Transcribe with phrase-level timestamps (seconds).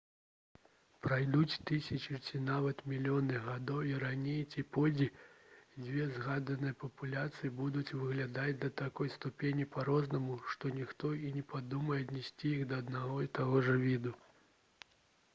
[1.07, 5.11] пройдуць тысячы ці нават мільёны гадоў і раней ці пазней
[5.83, 12.53] дзве згаданыя папуляцыі будуць выглядаць да такой ступені па-рознаму што ніхто і не падумае аднесці
[12.55, 14.15] іх да аднаго і таго ж віду